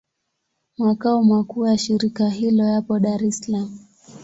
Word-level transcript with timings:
Makao 0.77 1.23
makuu 1.23 1.67
ya 1.67 1.77
shirika 1.77 2.29
hilo 2.29 2.63
yapo 2.65 2.99
Dar 2.99 3.23
es 3.25 3.39
Salaam. 3.41 3.79